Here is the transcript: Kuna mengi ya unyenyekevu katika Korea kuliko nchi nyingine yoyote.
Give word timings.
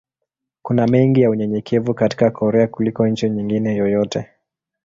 Kuna 0.61 0.87
mengi 0.87 1.21
ya 1.21 1.29
unyenyekevu 1.29 1.93
katika 1.93 2.31
Korea 2.31 2.67
kuliko 2.67 3.07
nchi 3.07 3.29
nyingine 3.29 3.75
yoyote. 3.75 4.27